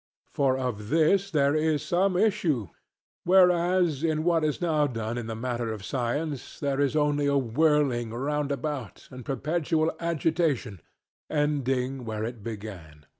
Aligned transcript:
For 0.33 0.57
of 0.57 0.89
this 0.89 1.29
there 1.29 1.53
is 1.53 1.83
some 1.83 2.17
issue; 2.17 2.69
whereas 3.23 4.03
in 4.03 4.23
what 4.23 4.43
is 4.43 4.59
now 4.59 4.87
done 4.87 5.15
in 5.15 5.27
the 5.27 5.35
matter 5.35 5.71
of 5.71 5.85
science 5.85 6.59
there 6.59 6.81
is 6.81 6.95
only 6.95 7.27
a 7.27 7.37
whirling 7.37 8.11
round 8.11 8.51
about, 8.51 9.07
and 9.11 9.23
perpetual 9.23 9.91
agitation, 9.99 10.81
ending 11.29 12.03
where 12.03 12.23
it 12.23 12.41
began. 12.43 13.05